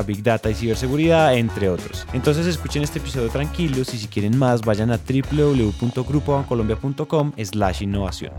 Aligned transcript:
Big 0.00 0.22
Data 0.22 0.48
y 0.48 0.54
ciberseguridad, 0.54 1.36
entre 1.36 1.68
otros. 1.68 2.06
Entonces 2.14 2.46
escuchen 2.46 2.82
este 2.82 3.00
episodio 3.00 3.28
tranquilos 3.28 3.92
y 3.92 3.98
si 3.98 4.08
quieren 4.08 4.38
más 4.38 4.62
vayan 4.62 4.90
a 4.90 4.96
www.grupobancolombia.com 4.96 7.32
slash 7.36 7.82
innovación. 7.82 8.32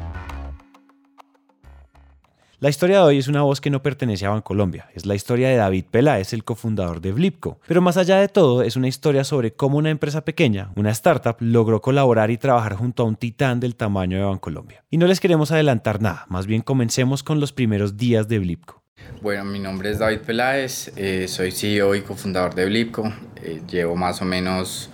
La 2.64 2.70
historia 2.70 3.00
de 3.00 3.04
hoy 3.04 3.18
es 3.18 3.28
una 3.28 3.42
voz 3.42 3.60
que 3.60 3.70
no 3.70 3.82
pertenece 3.82 4.26
a 4.26 4.30
Bancolombia, 4.30 4.88
es 4.94 5.06
la 5.06 5.16
historia 5.16 5.50
de 5.50 5.58
David 5.58 5.84
Peláez, 5.92 6.32
el 6.32 6.46
cofundador 6.46 7.02
de 7.02 7.12
Blipco. 7.12 7.60
Pero 7.68 7.82
más 7.82 7.98
allá 7.98 8.20
de 8.20 8.30
todo, 8.30 8.64
es 8.64 8.78
una 8.78 8.88
historia 8.88 9.26
sobre 9.26 9.52
cómo 9.52 9.80
una 9.80 9.90
empresa 9.90 10.24
pequeña, 10.24 10.72
una 10.78 10.92
startup, 10.92 11.36
logró 11.42 11.82
colaborar 11.82 12.32
y 12.32 12.38
trabajar 12.38 12.76
junto 12.76 13.04
a 13.04 13.06
un 13.06 13.18
titán 13.18 13.60
del 13.60 13.76
tamaño 13.76 14.18
de 14.18 14.24
Bancolombia. 14.24 14.86
Y 14.90 14.98
no 14.98 15.08
les 15.08 15.20
queremos 15.20 15.52
adelantar 15.52 16.02
nada, 16.02 16.26
más 16.30 16.46
bien 16.46 16.62
comencemos 16.62 17.22
con 17.22 17.42
los 17.42 17.52
primeros 17.52 17.98
días 17.98 18.30
de 18.30 18.40
Blipco. 18.40 18.83
Bueno, 19.24 19.46
mi 19.46 19.58
nombre 19.58 19.90
es 19.90 20.00
David 20.00 20.20
Peláez, 20.20 20.92
eh, 20.98 21.30
soy 21.30 21.54
CEO 21.54 21.96
y 21.96 22.02
cofundador 22.02 22.54
de 22.56 22.66
Blipco. 22.66 23.10
Eh, 23.42 23.62
llevo 23.72 23.96
más 23.96 24.22
o 24.22 24.26
menos 24.26 24.90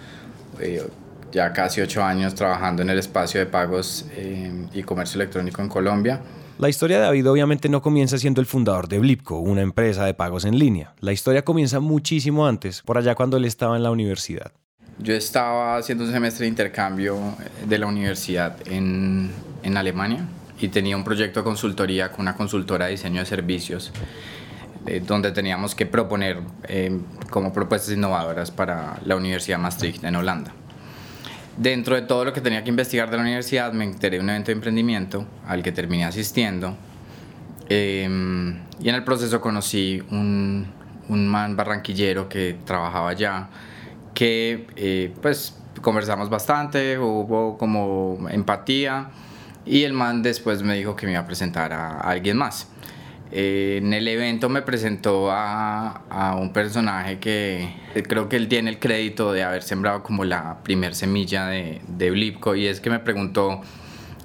eh, 0.60 0.84
ya 1.32 1.52
casi 1.52 1.82
ocho 1.82 2.04
años 2.04 2.36
trabajando 2.36 2.84
en 2.84 2.92
el 2.92 3.00
espacio 3.00 3.40
de 3.40 3.48
pagos 3.48 4.06
y 4.72 4.84
comercio 4.84 5.20
electrónico 5.20 5.64
en 5.64 5.70
Colombia. 5.70 6.22
La 6.60 6.70
historia 6.70 6.98
de 6.98 7.06
David 7.06 7.28
obviamente 7.28 7.70
no 7.70 7.82
comienza 7.82 8.20
siendo 8.20 8.40
el 8.40 8.46
fundador 8.46 8.88
de 8.88 9.00
Blipco, 9.00 9.40
una 9.40 9.64
empresa 9.64 10.06
de 10.06 10.14
pagos 10.14 10.45
en 10.45 10.60
línea. 10.60 10.94
La 11.00 11.12
historia 11.12 11.44
comienza 11.44 11.80
muchísimo 11.80 12.45
antes, 12.45 12.84
por 12.84 13.00
allá 13.00 13.16
cuando 13.16 13.38
él 13.38 13.45
estaba 13.45 13.78
en 13.78 13.82
la 13.82 13.90
universidad. 13.90 14.52
Yo 15.00 15.16
estaba 15.16 15.78
haciendo 15.78 16.04
un 16.04 16.12
semestre 16.12 16.44
de 16.44 16.50
intercambio 16.50 17.18
de 17.68 17.80
la 17.80 17.88
universidad 17.88 18.56
en, 18.68 19.32
en 19.64 19.76
Alemania 19.76 20.23
y 20.60 20.68
tenía 20.70 20.96
un 20.96 21.04
proyecto 21.04 21.40
de 21.40 21.44
consultoría 21.44 22.12
con 22.12 22.22
una 22.22 22.36
consultora 22.36 22.86
de 22.86 22.92
diseño 22.92 23.20
de 23.22 23.26
servicios 23.26 23.92
eh, 24.86 25.02
donde 25.06 25.32
teníamos 25.32 25.76
que 25.76 25.86
proponer 25.86 26.40
eh, 26.68 27.00
como 27.30 27.52
propuestas 27.52 27.94
innovadoras 27.94 28.52
para 28.52 28.98
la 29.06 29.16
Universidad 29.16 29.60
Maastricht 29.60 30.04
en 30.04 30.16
Holanda. 30.16 30.52
Dentro 31.58 31.96
de 31.96 32.04
todo 32.04 32.24
lo 32.24 32.34
que 32.34 32.40
tenía 32.40 32.64
que 32.64 32.70
investigar 32.70 33.10
de 33.10 33.18
la 33.18 33.24
universidad 33.24 33.74
me 33.74 33.84
enteré 33.84 34.18
de 34.18 34.24
un 34.24 34.30
evento 34.30 34.48
de 34.48 34.54
emprendimiento 34.54 35.26
al 35.46 35.62
que 35.62 35.72
terminé 35.74 36.06
asistiendo 36.06 36.78
em, 37.68 38.58
y 38.80 38.88
en 38.88 38.96
el 38.96 39.04
proceso 39.04 39.42
conocí 39.42 40.02
un, 40.12 40.66
un 41.10 41.28
man 41.28 41.58
barranquillero 41.58 42.30
que 42.30 42.58
trabajaba 42.66 43.10
allá 43.10 43.50
que 44.14 44.68
eh, 44.76 45.14
pues 45.22 45.58
conversamos 45.82 46.30
bastante, 46.30 46.98
hubo 46.98 47.58
como 47.58 48.28
empatía 48.30 49.10
y 49.70 49.84
el 49.84 49.94
man 49.94 50.23
después 50.23 50.64
me 50.64 50.75
dijo 50.75 50.95
que 50.95 51.06
me 51.06 51.12
iba 51.12 51.22
a 51.22 51.28
presentar 51.28 51.72
a, 51.73 52.00
alguien 52.00 52.38
más. 52.38 52.67
Eh, 53.31 53.78
en 53.80 53.94
el 53.94 54.08
evento 54.08 54.50
me 54.50 54.64
presentó 54.64 55.30
a, 55.30 56.02
a, 56.09 56.36
un 56.36 56.52
personaje 56.52 57.20
que 57.20 57.76
creo 58.08 58.28
que 58.28 58.36
él 58.36 58.48
tiene 58.48 58.72
el 58.72 58.80
crédito 58.80 59.32
de 59.32 59.44
haber 59.44 59.61
sembrado 59.61 60.02
como 60.02 60.26
la 60.26 60.64
primer 60.64 60.95
semilla 60.95 61.45
de, 61.45 61.82
de 61.88 62.10
Blipco 62.10 62.55
y 62.55 62.66
es 62.66 62.82
que 62.82 62.89
me 62.89 62.98
preguntó, 62.98 63.61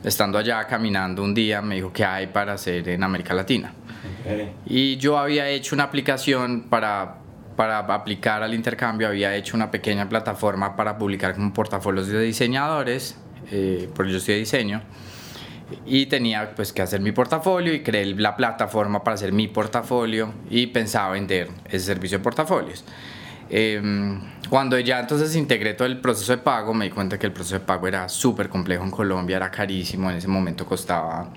estando 0.02 0.38
allá 0.38 0.66
caminando 0.66 1.22
un 1.22 1.34
día, 1.34 1.60
me 1.60 1.74
dijo 1.74 1.92
qué 1.92 2.06
hay 2.06 2.28
para 2.28 2.54
hacer 2.54 2.88
en 2.88 3.04
América 3.04 3.34
Latina. 3.34 3.74
Y 4.64 4.96
yo 4.96 5.18
había 5.18 5.50
hecho 5.50 5.74
una 5.74 5.84
aplicación 5.84 6.62
para, 6.70 7.16
para 7.56 7.80
aplicar 7.80 8.42
al 8.42 8.54
intercambio, 8.54 9.08
había 9.08 9.36
hecho 9.36 9.54
una 9.54 9.70
pequeña 9.70 10.08
plataforma 10.08 10.74
para 10.74 10.96
publicar 10.96 11.34
como 11.34 11.52
portafolios 11.52 12.08
de 12.08 12.22
diseñadores, 12.22 13.18
eh, 13.50 13.90
porque 13.94 14.12
yo 14.12 14.16
estudié 14.16 14.38
diseño 14.38 14.80
y 15.86 16.06
tenía 16.06 16.54
pues 16.54 16.72
que 16.72 16.82
hacer 16.82 17.00
mi 17.00 17.12
portafolio 17.12 17.74
y 17.74 17.82
creé 17.82 18.06
la 18.06 18.36
plataforma 18.36 19.02
para 19.02 19.14
hacer 19.14 19.32
mi 19.32 19.48
portafolio 19.48 20.32
y 20.50 20.66
pensaba 20.68 21.12
vender 21.12 21.48
ese 21.66 21.86
servicio 21.86 22.18
de 22.18 22.24
portafolios. 22.24 22.84
Em, 23.50 24.20
cuando 24.48 24.78
ya 24.78 25.00
entonces 25.00 25.36
integré 25.36 25.74
todo 25.74 25.86
el 25.86 26.00
proceso 26.00 26.32
de 26.32 26.38
pago, 26.38 26.72
me 26.74 26.86
di 26.86 26.90
cuenta 26.90 27.18
que 27.18 27.26
el 27.26 27.32
proceso 27.32 27.58
de 27.58 27.64
pago 27.64 27.86
era 27.86 28.08
súper 28.08 28.48
complejo 28.48 28.84
en 28.84 28.90
Colombia, 28.90 29.36
era 29.36 29.50
carísimo, 29.50 30.10
en 30.10 30.16
ese 30.16 30.28
momento 30.28 30.64
costaba, 30.64 31.30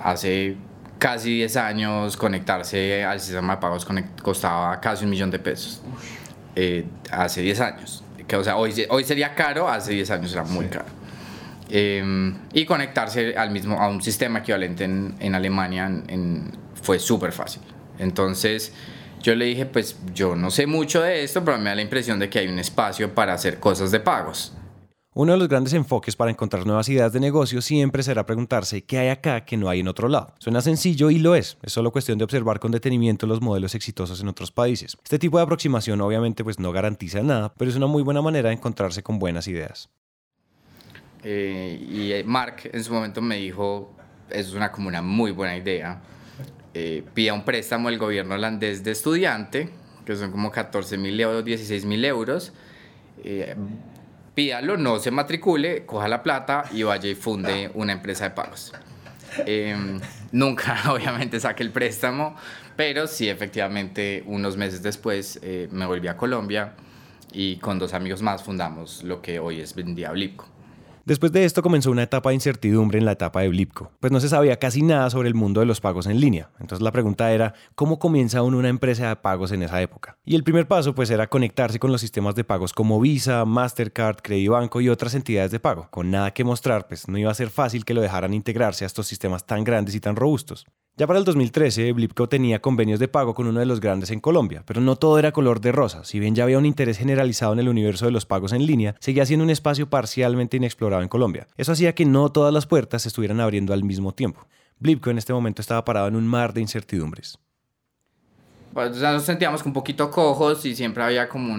hace 0.00 0.56
casi 0.98 1.36
10 1.36 1.56
años 1.56 2.16
conectarse 2.16 3.04
al 3.04 3.20
sistema 3.20 3.54
de 3.54 3.60
pagos 3.60 3.86
costaba 4.22 4.80
casi 4.80 5.04
un 5.04 5.10
millón 5.10 5.30
de 5.30 5.38
pesos, 5.38 5.82
eh, 6.56 6.84
hace 7.10 7.42
10 7.42 7.60
años. 7.60 8.04
Que, 8.26 8.36
o 8.36 8.44
sea, 8.44 8.56
hoy, 8.56 8.74
hoy 8.90 9.04
sería 9.04 9.34
caro, 9.34 9.68
hace 9.68 9.92
10 9.92 10.10
años 10.10 10.32
era 10.32 10.42
muy 10.42 10.66
caro. 10.66 10.97
Em, 11.70 12.34
y 12.52 12.64
conectarse 12.64 13.36
al 13.36 13.50
mismo, 13.50 13.78
a 13.80 13.88
un 13.88 14.00
sistema 14.00 14.38
equivalente 14.38 14.84
en, 14.84 15.34
Alemania 15.34 15.90
fue 16.82 16.98
súper 16.98 17.32
fácil. 17.32 17.62
Entonces 17.98 18.72
yo 19.22 19.34
le 19.34 19.46
dije, 19.46 19.66
pues 19.66 19.96
yo 20.14 20.36
no 20.36 20.50
sé 20.50 20.66
mucho 20.66 21.02
de 21.02 21.22
esto, 21.22 21.44
pero 21.44 21.58
me 21.58 21.70
da 21.70 21.76
la 21.76 21.82
impresión 21.82 22.18
de 22.18 22.30
que 22.30 22.38
hay 22.38 22.48
un 22.48 22.58
espacio 22.58 23.14
para 23.14 23.34
hacer 23.34 23.58
cosas 23.58 23.90
de 23.90 24.00
pagos. 24.00 24.54
Uno 25.14 25.32
de 25.32 25.38
los 25.38 25.48
grandes 25.48 25.72
enfoques 25.72 26.14
para 26.14 26.30
encontrar 26.30 26.64
nuevas 26.64 26.88
ideas 26.88 27.12
de 27.12 27.18
negocio 27.18 27.60
siempre 27.60 28.04
será 28.04 28.24
preguntarse 28.24 28.84
qué 28.84 28.98
hay 28.98 29.08
acá 29.08 29.44
que 29.44 29.56
no 29.56 29.68
hay 29.68 29.80
en 29.80 29.88
otro 29.88 30.06
lado. 30.06 30.32
Suena 30.38 30.60
sencillo 30.60 31.10
y 31.10 31.18
lo 31.18 31.34
es, 31.34 31.58
es 31.62 31.72
solo 31.72 31.90
cuestión 31.90 32.18
de 32.18 32.24
observar 32.24 32.60
con 32.60 32.70
detenimiento 32.70 33.26
los 33.26 33.40
modelos 33.40 33.74
exitosos 33.74 34.20
en 34.20 34.28
otros 34.28 34.52
países. 34.52 34.96
Este 35.02 35.18
tipo 35.18 35.38
de 35.38 35.42
aproximación 35.42 36.00
obviamente 36.00 36.44
pues 36.44 36.60
no 36.60 36.70
garantiza 36.70 37.20
nada, 37.22 37.52
pero 37.58 37.68
es 37.68 37.76
una 37.76 37.88
muy 37.88 38.04
buena 38.04 38.22
manera 38.22 38.50
de 38.50 38.54
encontrarse 38.54 39.02
con 39.02 39.18
buenas 39.18 39.48
ideas. 39.48 39.90
Eh, 41.24 41.86
y 41.90 42.12
eh, 42.12 42.24
Mark 42.24 42.70
en 42.72 42.84
su 42.84 42.92
momento 42.92 43.20
me 43.20 43.36
dijo, 43.36 43.92
eso 44.30 44.50
es 44.50 44.54
una, 44.54 44.70
como 44.70 44.88
una 44.88 45.02
muy 45.02 45.30
buena 45.30 45.56
idea. 45.56 46.00
Eh, 46.74 47.02
pida 47.14 47.32
un 47.32 47.44
préstamo 47.44 47.88
del 47.88 47.98
gobierno 47.98 48.34
holandés 48.34 48.84
de 48.84 48.92
estudiante, 48.92 49.70
que 50.04 50.16
son 50.16 50.30
como 50.30 50.50
14 50.50 50.96
mil 50.98 51.18
euros, 51.20 51.44
16 51.44 51.84
mil 51.84 52.04
euros. 52.04 52.52
Eh, 53.24 53.56
pídalo, 54.34 54.76
no 54.76 54.98
se 54.98 55.10
matricule, 55.10 55.84
coja 55.84 56.08
la 56.08 56.22
plata 56.22 56.64
y 56.72 56.84
vaya 56.84 57.08
y 57.08 57.14
funde 57.14 57.70
una 57.74 57.92
empresa 57.92 58.24
de 58.24 58.30
pagos. 58.30 58.72
nunca, 60.30 60.78
obviamente, 60.92 61.40
saqué 61.40 61.62
el 61.62 61.70
préstamo, 61.70 62.36
pero 62.76 63.06
sí, 63.06 63.28
efectivamente, 63.28 64.22
unos 64.26 64.56
meses 64.56 64.82
después 64.82 65.40
me 65.70 65.84
volví 65.84 66.06
a 66.06 66.16
Colombia 66.16 66.74
y 67.32 67.56
con 67.56 67.78
dos 67.78 67.92
amigos 67.92 68.22
más 68.22 68.42
fundamos 68.42 69.02
lo 69.02 69.20
que 69.20 69.38
hoy 69.40 69.60
es 69.60 69.74
Vendía 69.74 70.12
Blipco. 70.12 70.57
Después 71.08 71.32
de 71.32 71.46
esto 71.46 71.62
comenzó 71.62 71.90
una 71.90 72.02
etapa 72.02 72.28
de 72.28 72.34
incertidumbre 72.34 72.98
en 72.98 73.06
la 73.06 73.12
etapa 73.12 73.40
de 73.40 73.48
Blipco, 73.48 73.90
pues 73.98 74.12
no 74.12 74.20
se 74.20 74.28
sabía 74.28 74.58
casi 74.58 74.82
nada 74.82 75.08
sobre 75.08 75.28
el 75.28 75.34
mundo 75.34 75.60
de 75.60 75.64
los 75.64 75.80
pagos 75.80 76.06
en 76.06 76.20
línea. 76.20 76.50
Entonces 76.60 76.82
la 76.82 76.92
pregunta 76.92 77.32
era, 77.32 77.54
¿cómo 77.74 77.98
comienza 77.98 78.42
uno 78.42 78.58
una 78.58 78.68
empresa 78.68 79.08
de 79.08 79.16
pagos 79.16 79.50
en 79.52 79.62
esa 79.62 79.80
época? 79.80 80.18
Y 80.26 80.34
el 80.34 80.44
primer 80.44 80.68
paso 80.68 80.94
pues 80.94 81.08
era 81.08 81.26
conectarse 81.26 81.78
con 81.78 81.92
los 81.92 82.02
sistemas 82.02 82.34
de 82.34 82.44
pagos 82.44 82.74
como 82.74 83.00
Visa, 83.00 83.46
Mastercard, 83.46 84.18
Credibanco 84.20 84.82
y 84.82 84.90
otras 84.90 85.14
entidades 85.14 85.50
de 85.50 85.60
pago. 85.60 85.88
Con 85.90 86.10
nada 86.10 86.34
que 86.34 86.44
mostrar, 86.44 86.86
pues 86.88 87.08
no 87.08 87.16
iba 87.16 87.30
a 87.30 87.34
ser 87.34 87.48
fácil 87.48 87.86
que 87.86 87.94
lo 87.94 88.02
dejaran 88.02 88.34
integrarse 88.34 88.84
a 88.84 88.86
estos 88.86 89.06
sistemas 89.06 89.46
tan 89.46 89.64
grandes 89.64 89.94
y 89.94 90.00
tan 90.00 90.14
robustos. 90.14 90.66
Ya 90.98 91.06
para 91.06 91.20
el 91.20 91.24
2013, 91.24 91.92
Blipco 91.92 92.28
tenía 92.28 92.60
convenios 92.60 92.98
de 92.98 93.06
pago 93.06 93.32
con 93.32 93.46
uno 93.46 93.60
de 93.60 93.66
los 93.66 93.78
grandes 93.78 94.10
en 94.10 94.18
Colombia, 94.18 94.64
pero 94.66 94.80
no 94.80 94.96
todo 94.96 95.20
era 95.20 95.30
color 95.30 95.60
de 95.60 95.70
rosa. 95.70 96.02
Si 96.02 96.18
bien 96.18 96.34
ya 96.34 96.42
había 96.42 96.58
un 96.58 96.66
interés 96.66 96.98
generalizado 96.98 97.52
en 97.52 97.60
el 97.60 97.68
universo 97.68 98.06
de 98.06 98.10
los 98.10 98.26
pagos 98.26 98.52
en 98.52 98.66
línea, 98.66 98.96
seguía 98.98 99.24
siendo 99.24 99.44
un 99.44 99.50
espacio 99.50 99.88
parcialmente 99.88 100.56
inexplorado 100.56 101.04
en 101.04 101.08
Colombia. 101.08 101.46
Eso 101.56 101.70
hacía 101.70 101.94
que 101.94 102.04
no 102.04 102.32
todas 102.32 102.52
las 102.52 102.66
puertas 102.66 103.02
se 103.02 103.10
estuvieran 103.10 103.38
abriendo 103.38 103.72
al 103.72 103.84
mismo 103.84 104.12
tiempo. 104.12 104.48
Blipco 104.80 105.08
en 105.10 105.18
este 105.18 105.32
momento 105.32 105.62
estaba 105.62 105.84
parado 105.84 106.08
en 106.08 106.16
un 106.16 106.26
mar 106.26 106.52
de 106.52 106.62
incertidumbres. 106.62 107.38
Pues 108.74 108.96
nos 108.96 109.22
sentíamos 109.22 109.64
un 109.64 109.72
poquito 109.72 110.10
cojos 110.10 110.64
y 110.64 110.74
siempre 110.74 111.04
había 111.04 111.28
como 111.28 111.54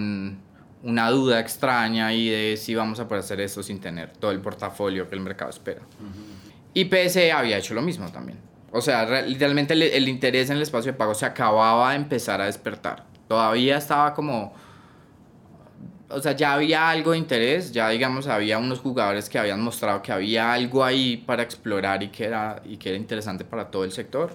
una 0.82 1.10
duda 1.10 1.40
extraña 1.40 2.08
ahí 2.08 2.28
de 2.28 2.58
si 2.58 2.74
vamos 2.74 3.00
a 3.00 3.08
poder 3.08 3.24
hacer 3.24 3.40
esto 3.40 3.62
sin 3.62 3.80
tener 3.80 4.12
todo 4.18 4.32
el 4.32 4.40
portafolio 4.40 5.08
que 5.08 5.14
el 5.14 5.22
mercado 5.22 5.48
espera. 5.48 5.80
Y 6.74 6.84
PSE 6.84 7.32
había 7.32 7.56
hecho 7.56 7.72
lo 7.72 7.80
mismo 7.80 8.06
también 8.10 8.49
o 8.72 8.80
sea, 8.80 9.22
literalmente 9.22 9.74
el, 9.74 10.08
interés 10.08 10.50
en 10.50 10.56
el 10.56 10.62
espacio 10.62 10.92
de 10.92 10.98
pago 10.98 11.14
se 11.14 11.26
acababa 11.26 11.90
de 11.90 11.96
empezar 11.96 12.40
a 12.40 12.46
despertar. 12.46 13.04
Todavía 13.28 13.76
estaba 13.76 14.14
como... 14.14 14.52
O 16.08 16.20
sea, 16.20 16.32
ya 16.32 16.54
había 16.54 16.88
algo 16.90 17.12
de 17.12 17.18
interés, 17.18 17.70
ya 17.70 17.88
digamos, 17.88 18.26
había 18.26 18.58
unos 18.58 18.80
jugadores 18.80 19.28
que 19.28 19.38
habían 19.38 19.60
mostrado 19.60 20.02
que 20.02 20.10
había 20.10 20.52
algo 20.52 20.84
ahí 20.84 21.16
para 21.18 21.44
explorar 21.44 22.02
y 22.02 22.08
que 22.08 22.24
era, 22.24 22.60
y 22.64 22.76
que 22.78 22.88
era 22.88 22.98
interesante 22.98 23.44
para 23.44 23.70
todo 23.70 23.84
el 23.84 23.92
sector. 23.92 24.32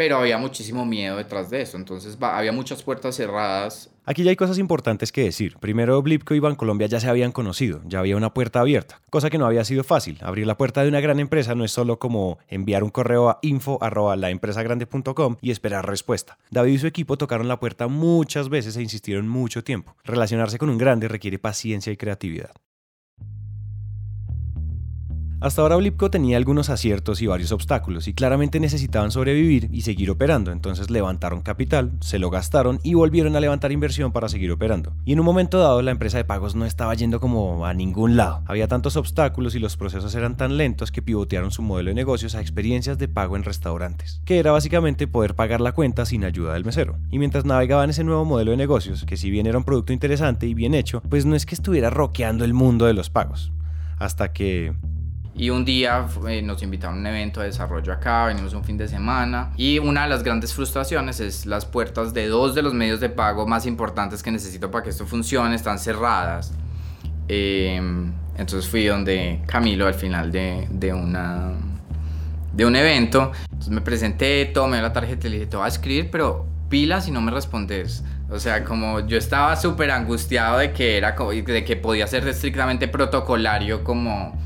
Pero 0.00 0.16
había 0.16 0.38
muchísimo 0.38 0.86
miedo 0.86 1.18
detrás 1.18 1.50
de 1.50 1.60
eso, 1.60 1.76
entonces 1.76 2.16
había 2.22 2.52
muchas 2.52 2.82
puertas 2.82 3.16
cerradas. 3.16 3.90
Aquí 4.06 4.22
ya 4.24 4.30
hay 4.30 4.36
cosas 4.36 4.56
importantes 4.56 5.12
que 5.12 5.24
decir. 5.24 5.58
Primero, 5.60 6.00
Blipco 6.00 6.34
y 6.34 6.38
Bancolombia 6.38 6.86
ya 6.86 7.00
se 7.00 7.10
habían 7.10 7.32
conocido, 7.32 7.82
ya 7.84 7.98
había 7.98 8.16
una 8.16 8.32
puerta 8.32 8.60
abierta, 8.60 9.02
cosa 9.10 9.28
que 9.28 9.36
no 9.36 9.44
había 9.44 9.62
sido 9.62 9.84
fácil. 9.84 10.16
Abrir 10.22 10.46
la 10.46 10.56
puerta 10.56 10.82
de 10.82 10.88
una 10.88 11.02
gran 11.02 11.20
empresa 11.20 11.54
no 11.54 11.66
es 11.66 11.72
solo 11.72 11.98
como 11.98 12.38
enviar 12.48 12.82
un 12.82 12.88
correo 12.88 13.28
a 13.28 13.40
info@laempresagrande.com 13.42 15.36
y 15.42 15.50
esperar 15.50 15.86
respuesta. 15.86 16.38
David 16.50 16.72
y 16.72 16.78
su 16.78 16.86
equipo 16.86 17.18
tocaron 17.18 17.48
la 17.48 17.60
puerta 17.60 17.86
muchas 17.86 18.48
veces 18.48 18.78
e 18.78 18.82
insistieron 18.82 19.28
mucho 19.28 19.62
tiempo. 19.62 19.96
Relacionarse 20.04 20.56
con 20.56 20.70
un 20.70 20.78
grande 20.78 21.08
requiere 21.08 21.38
paciencia 21.38 21.92
y 21.92 21.98
creatividad. 21.98 22.52
Hasta 25.42 25.62
ahora 25.62 25.76
Blipco 25.76 26.10
tenía 26.10 26.36
algunos 26.36 26.68
aciertos 26.68 27.22
y 27.22 27.26
varios 27.26 27.50
obstáculos 27.50 28.06
y 28.08 28.12
claramente 28.12 28.60
necesitaban 28.60 29.10
sobrevivir 29.10 29.70
y 29.72 29.80
seguir 29.80 30.10
operando, 30.10 30.52
entonces 30.52 30.90
levantaron 30.90 31.40
capital, 31.40 31.92
se 32.00 32.18
lo 32.18 32.28
gastaron 32.28 32.78
y 32.82 32.92
volvieron 32.92 33.34
a 33.36 33.40
levantar 33.40 33.72
inversión 33.72 34.12
para 34.12 34.28
seguir 34.28 34.52
operando. 34.52 34.92
Y 35.06 35.14
en 35.14 35.20
un 35.20 35.24
momento 35.24 35.58
dado 35.58 35.80
la 35.80 35.92
empresa 35.92 36.18
de 36.18 36.26
pagos 36.26 36.54
no 36.56 36.66
estaba 36.66 36.92
yendo 36.92 37.20
como 37.20 37.64
a 37.64 37.72
ningún 37.72 38.18
lado. 38.18 38.42
Había 38.44 38.68
tantos 38.68 38.96
obstáculos 38.96 39.54
y 39.54 39.60
los 39.60 39.78
procesos 39.78 40.14
eran 40.14 40.36
tan 40.36 40.58
lentos 40.58 40.92
que 40.92 41.00
pivotearon 41.00 41.52
su 41.52 41.62
modelo 41.62 41.88
de 41.88 41.94
negocios 41.94 42.34
a 42.34 42.42
experiencias 42.42 42.98
de 42.98 43.08
pago 43.08 43.34
en 43.34 43.44
restaurantes, 43.44 44.20
que 44.26 44.40
era 44.40 44.52
básicamente 44.52 45.06
poder 45.06 45.34
pagar 45.34 45.62
la 45.62 45.72
cuenta 45.72 46.04
sin 46.04 46.24
ayuda 46.24 46.52
del 46.52 46.66
mesero. 46.66 46.98
Y 47.10 47.18
mientras 47.18 47.46
navegaban 47.46 47.88
ese 47.88 48.04
nuevo 48.04 48.26
modelo 48.26 48.50
de 48.50 48.58
negocios, 48.58 49.06
que 49.06 49.16
si 49.16 49.30
bien 49.30 49.46
era 49.46 49.56
un 49.56 49.64
producto 49.64 49.94
interesante 49.94 50.46
y 50.46 50.52
bien 50.52 50.74
hecho, 50.74 51.00
pues 51.08 51.24
no 51.24 51.34
es 51.34 51.46
que 51.46 51.54
estuviera 51.54 51.88
roqueando 51.88 52.44
el 52.44 52.52
mundo 52.52 52.84
de 52.84 52.92
los 52.92 53.08
pagos. 53.08 53.54
Hasta 53.98 54.34
que 54.34 54.74
y 55.40 55.48
un 55.48 55.64
día 55.64 56.06
eh, 56.28 56.42
nos 56.42 56.62
invitaron 56.62 56.98
a 56.98 57.00
un 57.00 57.06
evento 57.06 57.40
de 57.40 57.46
desarrollo 57.46 57.94
acá, 57.94 58.26
venimos 58.26 58.52
un 58.52 58.62
fin 58.62 58.76
de 58.76 58.86
semana. 58.86 59.52
Y 59.56 59.78
una 59.78 60.02
de 60.02 60.10
las 60.10 60.22
grandes 60.22 60.52
frustraciones 60.52 61.18
es 61.18 61.46
las 61.46 61.64
puertas 61.64 62.12
de 62.12 62.28
dos 62.28 62.54
de 62.54 62.60
los 62.60 62.74
medios 62.74 63.00
de 63.00 63.08
pago 63.08 63.46
más 63.46 63.64
importantes 63.64 64.22
que 64.22 64.30
necesito 64.30 64.70
para 64.70 64.84
que 64.84 64.90
esto 64.90 65.06
funcione, 65.06 65.54
están 65.54 65.78
cerradas. 65.78 66.52
Em, 67.26 68.12
entonces 68.36 68.68
fui 68.68 68.84
donde 68.84 69.40
Camilo 69.46 69.86
al 69.86 69.94
final 69.94 70.30
de, 70.30 70.68
de, 70.68 70.92
una, 70.92 71.52
de 72.52 72.66
un 72.66 72.76
evento. 72.76 73.32
Entonces 73.44 73.70
me 73.70 73.80
presenté, 73.80 74.44
tomé 74.44 74.82
la 74.82 74.92
tarjeta 74.92 75.26
y 75.26 75.30
le 75.30 75.36
dije, 75.38 75.48
te 75.48 75.56
voy 75.56 75.64
a 75.64 75.68
escribir, 75.68 76.10
pero 76.10 76.44
pila 76.68 77.00
si 77.00 77.12
no 77.12 77.22
me 77.22 77.30
respondes. 77.30 78.04
O 78.28 78.38
sea, 78.38 78.62
como 78.62 79.00
yo 79.06 79.16
estaba 79.16 79.56
súper 79.56 79.90
angustiado 79.90 80.58
de 80.58 80.72
que 80.72 80.98
era 80.98 81.16
de 81.16 81.64
que 81.64 81.76
podía 81.76 82.06
ser 82.06 82.28
estrictamente 82.28 82.88
protocolario 82.88 83.82
como 83.82 84.38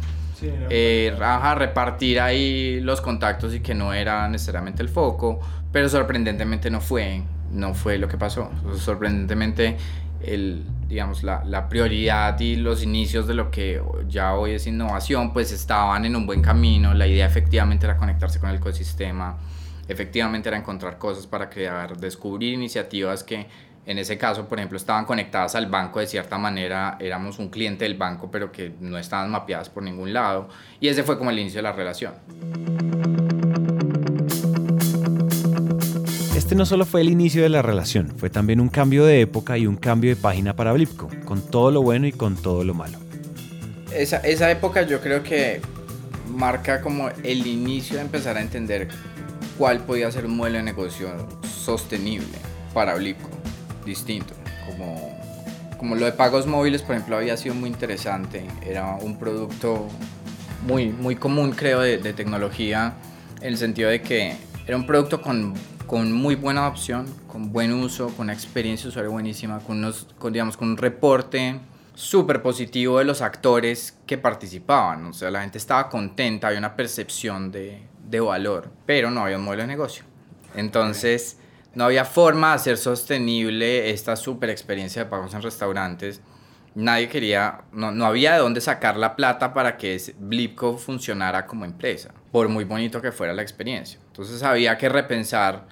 eh, 0.70 1.14
repartir 1.56 2.20
ahí 2.20 2.81
los 2.81 3.00
contactos 3.00 3.55
y 3.55 3.61
que 3.61 3.75
no 3.75 3.93
era 3.93 4.29
necesariamente 4.29 4.82
el 4.82 4.88
foco, 4.88 5.41
pero 5.73 5.88
sorprendentemente 5.88 6.70
no 6.70 6.81
fue, 6.81 7.23
no 7.50 7.75
fue 7.75 7.99
lo 7.99 8.08
que 8.08 8.17
pasó. 8.17 8.50
Sorprendentemente, 8.76 9.76
el, 10.23 10.64
digamos, 10.88 11.23
la, 11.23 11.44
la, 11.44 11.69
prioridad 11.69 12.38
y 12.41 12.56
los 12.56 12.82
inicios 12.82 13.26
de 13.26 13.35
lo 13.35 13.50
que 13.50 13.82
ya 14.08 14.35
hoy 14.35 14.52
es 14.52 14.67
innovación, 14.67 15.32
pues 15.32 15.52
estaban 15.52 16.05
en 16.05 16.17
un 16.17 16.26
buen 16.26 16.43
camino. 16.43 16.94
La 16.94 17.06
idea 17.06 17.26
efectivamente 17.26 17.87
era 17.87 17.96
conectarse 17.96 18.38
con 18.38 18.50
el 18.50 18.56
ecosistema, 18.56 19.37
efectivamente 19.88 20.49
era 20.49 20.58
encontrar 20.58 20.99
cosas 20.99 21.26
para 21.26 21.50
crear, 21.50 21.96
descubrir 21.96 22.55
iniciativas 22.55 23.23
que 23.23 23.46
en 23.86 23.98
ese 23.98 24.16
caso, 24.16 24.48
por 24.48 24.58
ejemplo, 24.58 24.78
estaban 24.78 25.04
conectadas 25.04 25.54
al 25.54 25.66
banco 25.66 26.00
de 26.00 26.06
cierta 26.06 26.38
manera, 26.38 26.96
éramos 27.00 27.38
un 27.38 27.50
cliente 27.50 27.84
del 27.84 27.96
banco, 27.96 28.31
pero 28.31 28.50
que 28.50 28.72
no 28.81 28.96
estaban 28.96 29.31
mapeadas 29.31 29.69
por 29.69 29.82
ningún 29.82 30.12
lado. 30.12 30.48
Y 30.81 30.88
ese 30.88 31.02
fue 31.02 31.19
como 31.19 31.31
el 31.31 31.38
inicio 31.38 31.58
de 31.58 31.62
la 31.64 31.72
relación. 31.72 32.14
Este 36.34 36.54
no 36.54 36.64
solo 36.64 36.86
fue 36.86 37.02
el 37.02 37.10
inicio 37.10 37.42
de 37.42 37.50
la 37.50 37.60
relación, 37.60 38.12
fue 38.16 38.31
también 38.31 38.60
un 38.60 38.69
cambio 38.69 39.04
de 39.04 39.20
época 39.20 39.58
y 39.58 39.66
un 39.66 39.76
cambio 39.76 40.14
de 40.14 40.16
página 40.16 40.56
para 40.56 40.72
Blipco, 40.72 41.10
con 41.25 41.42
todo 41.42 41.70
lo 41.70 41.82
bueno 41.82 42.06
y 42.06 42.12
con 42.12 42.36
todo 42.36 42.64
lo 42.64 42.75
malo. 42.75 42.98
Esa, 43.92 44.19
esa 44.19 44.50
época 44.50 44.82
yo 44.82 45.00
creo 45.00 45.22
que 45.22 45.60
marca 46.28 46.81
como 46.81 47.10
el 47.22 47.46
inicio 47.46 47.96
de 47.96 48.02
empezar 48.02 48.36
a 48.36 48.40
entender 48.40 48.88
cuál 49.58 49.81
podía 49.81 50.10
ser 50.10 50.26
un 50.26 50.36
modelo 50.36 50.56
de 50.56 50.64
negocio 50.64 51.08
sostenible 51.42 52.38
para 52.72 52.94
Blipco 52.94 53.34
distinto. 53.84 54.34
Como, 54.66 55.19
como 55.78 55.94
lo 55.94 56.04
de 56.04 56.12
pagos 56.12 56.46
móviles, 56.46 56.82
por 56.82 56.94
ejemplo, 56.94 57.16
había 57.16 57.36
sido 57.36 57.54
muy 57.54 57.69
interesante. 57.69 58.46
Era 58.64 58.94
un 58.94 59.19
producto 59.19 59.88
muy, 60.66 60.88
muy 60.88 61.16
común, 61.16 61.52
creo, 61.52 61.81
de, 61.81 62.12
tecnología, 62.12 62.94
en 63.40 63.48
el 63.48 63.58
sentido 63.58 63.90
de 63.90 64.00
que 64.00 64.36
era 64.66 64.76
un 64.76 64.86
producto 64.86 65.20
con, 65.20 65.54
con 65.86 66.12
muy 66.12 66.34
buena 66.34 66.66
opción, 66.66 67.06
con 67.26 67.52
buen 67.52 67.72
uso, 67.72 68.08
con 68.08 68.26
una 68.26 68.32
experiencia 68.32 68.88
usuario 68.88 69.10
buenísima, 69.10 69.60
con, 69.60 69.78
unos, 69.78 70.08
con, 70.19 70.32
digamos, 70.32 70.56
con 70.56 70.69
un 70.69 70.76
reporte 70.76 71.60
súper 71.94 72.42
positivo 72.42 72.98
de 72.98 73.04
los 73.04 73.20
actores 73.20 73.96
que 74.06 74.19
participaban. 74.19 75.06
O 75.06 75.12
sea, 75.12 75.31
la 75.31 75.42
gente 75.42 75.58
estaba 75.58 75.88
contenta, 75.88 76.48
había 76.48 76.58
una 76.58 76.75
percepción 76.76 77.52
de, 77.52 77.82
de 78.08 78.20
valor, 78.20 78.70
pero 78.86 79.10
no 79.10 79.22
había 79.22 79.36
un 79.36 79.44
modelo 79.44 79.62
de 79.62 79.69
negocio. 79.69 80.04
Entonces, 80.54 81.38
no 81.74 81.84
había 81.84 82.04
forma 82.04 82.50
de 82.50 82.54
hacer 82.54 82.76
sostenible 82.76 83.90
esta 83.90 84.16
super 84.16 84.50
experiencia 84.50 85.04
de 85.04 85.10
pagos 85.10 85.34
en 85.34 85.42
restaurantes. 85.42 86.20
Nadie 86.74 87.08
quería, 87.08 87.62
no, 87.72 87.92
no 87.92 88.04
había 88.06 88.32
de 88.34 88.38
dónde 88.38 88.60
sacar 88.60 88.96
la 88.96 89.14
plata 89.14 89.54
para 89.54 89.76
que 89.76 90.00
Blipco 90.18 90.76
funcionara 90.76 91.46
como 91.46 91.64
empresa, 91.64 92.12
por 92.32 92.48
muy 92.48 92.64
bonito 92.64 93.00
que 93.00 93.12
fuera 93.12 93.32
la 93.32 93.42
experiencia. 93.42 94.00
Entonces 94.06 94.42
había 94.42 94.76
que 94.76 94.88
repensar 94.88 95.66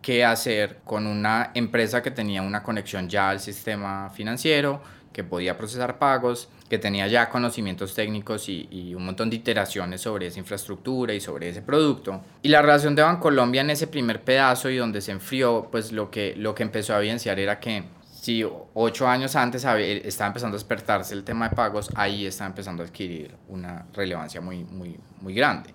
qué 0.00 0.24
hacer 0.24 0.80
con 0.84 1.06
una 1.06 1.52
empresa 1.54 2.02
que 2.02 2.10
tenía 2.10 2.42
una 2.42 2.62
conexión 2.62 3.08
ya 3.08 3.30
al 3.30 3.38
sistema 3.38 4.10
financiero, 4.10 4.82
que 5.12 5.22
podía 5.22 5.56
procesar 5.56 5.98
pagos, 5.98 6.48
que 6.72 6.78
tenía 6.78 7.06
ya 7.06 7.28
conocimientos 7.28 7.94
técnicos 7.94 8.48
y, 8.48 8.94
un 8.96 9.04
montón 9.04 9.28
de 9.28 9.36
iteraciones 9.36 10.00
sobre 10.00 10.28
esa 10.28 10.38
infraestructura 10.38 11.12
y 11.12 11.20
sobre 11.20 11.50
ese 11.50 11.60
producto. 11.60 12.22
Y 12.40 12.48
la 12.48 12.62
relación 12.62 12.94
de 12.94 13.02
Bancolombia 13.02 13.60
en 13.60 13.68
ese 13.68 13.88
primer 13.88 14.22
pedazo 14.22 14.70
y 14.70 14.78
donde 14.78 15.02
se 15.02 15.12
enfrió, 15.12 15.68
pues 15.70 15.92
lo 15.92 16.10
que, 16.10 16.34
lo 16.34 16.54
que 16.54 16.62
empezó 16.62 16.94
a 16.94 16.98
evidenciar 17.00 17.38
era 17.38 17.60
que 17.60 17.84
si 18.10 18.42
ocho 18.72 19.06
años 19.06 19.36
antes 19.36 19.66
estaba 19.66 20.28
empezando 20.28 20.54
a 20.54 20.58
despertarse 20.58 21.12
el 21.12 21.24
tema 21.24 21.50
de 21.50 21.56
pagos, 21.56 21.90
ahí 21.94 22.24
está 22.24 22.46
empezando 22.46 22.82
a 22.82 22.86
adquirir 22.86 23.34
una 23.48 23.84
relevancia 23.92 24.40
muy, 24.40 24.64
muy, 24.64 24.98
muy 25.20 25.34
grande. 25.34 25.74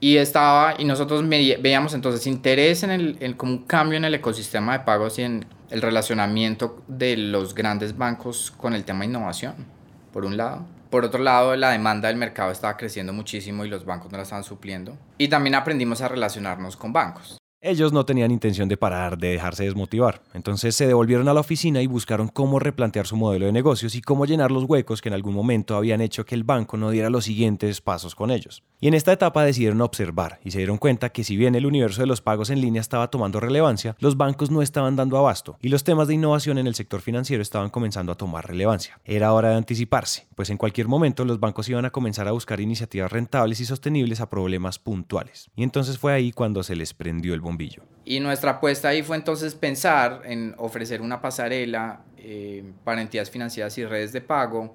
Y 0.00 0.16
estaba, 0.16 0.76
y 0.78 0.86
nosotros 0.86 1.28
veíamos 1.28 1.92
entonces 1.92 2.26
interés 2.26 2.84
en, 2.84 2.90
el, 2.90 3.18
en 3.20 3.34
como 3.34 3.52
un 3.52 3.64
cambio 3.66 3.98
en 3.98 4.06
el 4.06 4.14
ecosistema 4.14 4.78
de 4.78 4.84
pagos 4.86 5.18
y 5.18 5.24
en 5.24 5.44
el 5.68 5.82
relacionamiento 5.82 6.82
de 6.88 7.18
los 7.18 7.54
grandes 7.54 7.98
bancos 7.98 8.50
con 8.50 8.72
el 8.72 8.86
tema 8.86 9.00
de 9.00 9.06
innovación, 9.08 9.78
por 10.12 10.24
un 10.24 10.36
lado. 10.36 10.66
Por 10.90 11.04
otro 11.04 11.22
lado, 11.22 11.54
la 11.56 11.70
demanda 11.70 12.08
del 12.08 12.16
mercado 12.16 12.50
estaba 12.50 12.76
creciendo 12.76 13.12
muchísimo 13.12 13.64
y 13.64 13.68
los 13.68 13.84
bancos 13.84 14.10
no 14.10 14.18
la 14.18 14.24
estaban 14.24 14.44
supliendo. 14.44 14.98
Y 15.18 15.28
también 15.28 15.54
aprendimos 15.54 16.00
a 16.00 16.08
relacionarnos 16.08 16.76
con 16.76 16.92
bancos. 16.92 17.39
Ellos 17.62 17.92
no 17.92 18.06
tenían 18.06 18.30
intención 18.30 18.70
de 18.70 18.78
parar, 18.78 19.18
de 19.18 19.32
dejarse 19.32 19.64
desmotivar. 19.64 20.22
Entonces 20.32 20.74
se 20.74 20.86
devolvieron 20.86 21.28
a 21.28 21.34
la 21.34 21.40
oficina 21.40 21.82
y 21.82 21.86
buscaron 21.86 22.28
cómo 22.28 22.58
replantear 22.58 23.06
su 23.06 23.16
modelo 23.16 23.44
de 23.44 23.52
negocios 23.52 23.94
y 23.94 24.00
cómo 24.00 24.24
llenar 24.24 24.50
los 24.50 24.64
huecos 24.64 25.02
que 25.02 25.10
en 25.10 25.14
algún 25.14 25.34
momento 25.34 25.76
habían 25.76 26.00
hecho 26.00 26.24
que 26.24 26.34
el 26.34 26.42
banco 26.42 26.78
no 26.78 26.88
diera 26.88 27.10
los 27.10 27.26
siguientes 27.26 27.82
pasos 27.82 28.14
con 28.14 28.30
ellos. 28.30 28.62
Y 28.80 28.88
en 28.88 28.94
esta 28.94 29.12
etapa 29.12 29.44
decidieron 29.44 29.82
observar 29.82 30.40
y 30.42 30.52
se 30.52 30.56
dieron 30.56 30.78
cuenta 30.78 31.10
que 31.10 31.22
si 31.22 31.36
bien 31.36 31.54
el 31.54 31.66
universo 31.66 32.00
de 32.00 32.06
los 32.06 32.22
pagos 32.22 32.48
en 32.48 32.62
línea 32.62 32.80
estaba 32.80 33.10
tomando 33.10 33.40
relevancia, 33.40 33.94
los 33.98 34.16
bancos 34.16 34.50
no 34.50 34.62
estaban 34.62 34.96
dando 34.96 35.18
abasto 35.18 35.58
y 35.60 35.68
los 35.68 35.84
temas 35.84 36.08
de 36.08 36.14
innovación 36.14 36.56
en 36.56 36.66
el 36.66 36.74
sector 36.74 37.02
financiero 37.02 37.42
estaban 37.42 37.68
comenzando 37.68 38.10
a 38.10 38.16
tomar 38.16 38.48
relevancia. 38.48 38.98
Era 39.04 39.34
hora 39.34 39.50
de 39.50 39.56
anticiparse, 39.56 40.26
pues 40.34 40.48
en 40.48 40.56
cualquier 40.56 40.88
momento 40.88 41.26
los 41.26 41.38
bancos 41.38 41.68
iban 41.68 41.84
a 41.84 41.90
comenzar 41.90 42.26
a 42.26 42.32
buscar 42.32 42.58
iniciativas 42.58 43.12
rentables 43.12 43.60
y 43.60 43.66
sostenibles 43.66 44.22
a 44.22 44.30
problemas 44.30 44.78
puntuales. 44.78 45.50
Y 45.54 45.62
entonces 45.62 45.98
fue 45.98 46.14
ahí 46.14 46.32
cuando 46.32 46.62
se 46.62 46.74
les 46.74 46.94
prendió 46.94 47.34
el 47.34 47.49
bombillo. 47.50 47.82
Y 48.04 48.20
nuestra 48.20 48.52
apuesta 48.52 48.88
ahí 48.88 49.02
fue 49.02 49.16
entonces 49.16 49.54
pensar 49.54 50.22
en 50.24 50.54
ofrecer 50.58 51.02
una 51.02 51.20
pasarela 51.20 52.00
eh, 52.16 52.64
para 52.84 53.02
entidades 53.02 53.30
financieras 53.30 53.76
y 53.78 53.84
redes 53.84 54.12
de 54.12 54.20
pago 54.20 54.74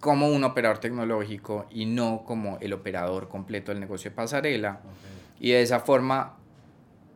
como 0.00 0.28
un 0.28 0.42
operador 0.42 0.78
tecnológico 0.78 1.66
y 1.70 1.84
no 1.84 2.24
como 2.26 2.58
el 2.60 2.72
operador 2.72 3.28
completo 3.28 3.70
del 3.70 3.80
negocio 3.80 4.10
de 4.10 4.16
pasarela. 4.16 4.80
Y 5.38 5.50
de 5.50 5.62
esa 5.62 5.80
forma 5.80 6.36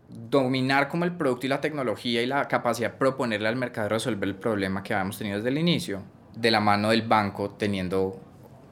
dominar 0.08 0.88
como 0.88 1.04
el 1.04 1.12
producto 1.12 1.46
y 1.46 1.48
la 1.48 1.60
tecnología 1.60 2.22
y 2.22 2.26
la 2.26 2.46
capacidad 2.46 2.92
de 2.92 2.96
proponerle 2.96 3.48
al 3.48 3.56
mercado 3.56 3.88
resolver 3.88 4.28
el 4.28 4.36
problema 4.36 4.82
que 4.82 4.94
habíamos 4.94 5.18
tenido 5.18 5.38
desde 5.38 5.48
el 5.48 5.58
inicio, 5.58 6.02
de 6.36 6.50
la 6.50 6.60
mano 6.60 6.90
del 6.90 7.02
banco 7.02 7.50
teniendo 7.50 8.20